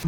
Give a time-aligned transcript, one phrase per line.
[0.00, 0.06] 欢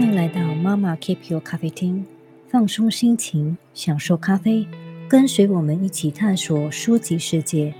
[0.00, 2.04] 迎来到妈妈 Keep Your 咖啡厅，
[2.48, 4.68] 放松心情，享受咖啡，
[5.08, 7.74] 跟随我们一起探索书籍世界，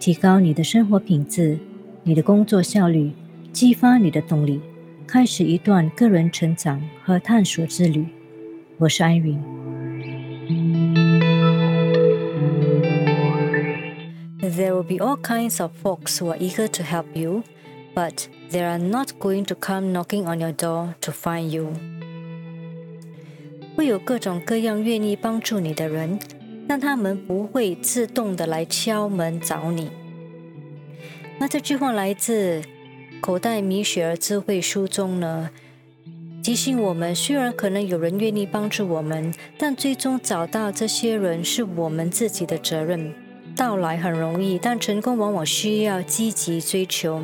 [0.00, 1.60] 提高你的生活品质，
[2.02, 3.12] 你的工作效率，
[3.52, 4.60] 激发你的动力，
[5.06, 8.04] 开始一段个人成长和探索之旅。
[8.78, 9.40] 我是安云。
[14.40, 17.44] There will be all kinds of folks who are eager to help you,
[17.94, 21.72] but they are not going to come knocking on your door to find you.
[23.76, 26.18] 会有各种各样愿意帮助你的人，
[26.68, 29.90] 但他们不会自动的来敲门找你。
[31.38, 32.60] 那这句话来自
[33.20, 35.50] 《口袋米雪儿智慧书》中呢，
[36.42, 43.12] 提醒我们：虽然可能有人愿意帮助我们，但最终找到这些人是我们自己的责任。
[43.56, 47.22] 到来很容易，但成功往往需要积极追求。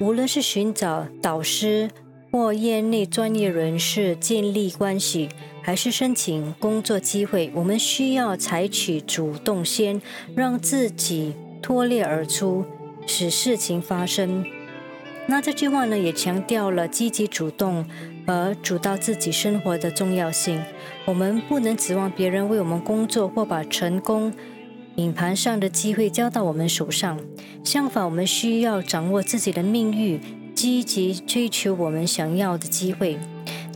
[0.00, 1.90] 无论是寻找导师
[2.30, 5.28] 或业内专业人士建立关系，
[5.60, 10.00] 还是申请工作机会，我们需要采取主动先，
[10.36, 12.64] 让自己脱裂而出，
[13.06, 14.44] 使事情发生。
[15.26, 17.84] 那这句话呢，也强调了积极主动
[18.24, 20.62] 和主导自己生活的重要性。
[21.06, 24.32] 我们不能指望别人为我们工作或把成功。
[24.98, 27.20] 影盘上的机会交到我们手上，
[27.62, 30.20] 相反，我们需要掌握自己的命运，
[30.56, 33.16] 积极追求我们想要的机会。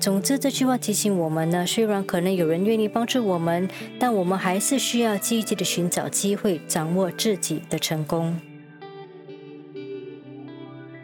[0.00, 3.68] 总之，这句话提醒我们呢，虽然可能有人愿意帮助我们，
[4.00, 8.36] 但我们还是需要积极的寻找机会，掌握自己的成功。